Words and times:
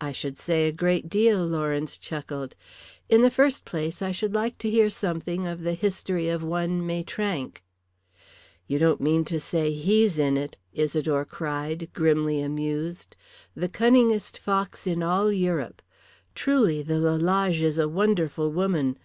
"I 0.00 0.10
should 0.10 0.38
say 0.38 0.66
a 0.66 0.72
great 0.72 1.08
deal," 1.08 1.46
Lawrence 1.46 1.96
chuckled. 1.96 2.56
"In 3.08 3.22
the 3.22 3.30
first 3.30 3.64
place, 3.64 4.02
I 4.02 4.10
should 4.10 4.34
like 4.34 4.58
to 4.58 4.68
hear 4.68 4.90
something 4.90 5.46
of 5.46 5.62
the 5.62 5.74
history 5.74 6.28
of 6.28 6.42
one 6.42 6.84
Maitrank." 6.84 7.62
"You 8.66 8.80
don't 8.80 9.00
mean 9.00 9.24
to 9.26 9.38
say 9.38 9.70
he's 9.70 10.18
in 10.18 10.36
it!" 10.36 10.56
Isidore 10.74 11.24
cried, 11.26 11.90
grimly 11.92 12.42
amused. 12.42 13.14
"The 13.54 13.68
cunningest 13.68 14.36
fox 14.36 14.84
in 14.84 15.00
all 15.00 15.30
Europe. 15.32 15.80
Truly 16.34 16.82
the 16.82 16.98
Lalage 16.98 17.62
is 17.62 17.78
a 17.78 17.88
wonderful 17.88 18.50
woman! 18.50 18.98